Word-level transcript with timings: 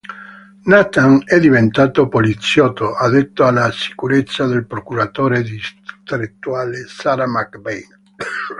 Nathan 0.65 1.21
è 1.27 1.37
diventato 1.39 2.07
poliziotto, 2.07 2.95
addetto 2.95 3.45
alla 3.45 3.71
sicurezza 3.71 4.47
del 4.47 4.65
procuratore 4.65 5.43
distrettuale 5.43 6.87
Sara 6.87 7.27
McBain. 7.27 7.99